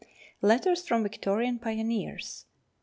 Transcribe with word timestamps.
302 0.39 0.47
Letters 0.47 0.87
from 0.87 1.03
Victorian 1.03 1.59
Pioneers. 1.59 2.47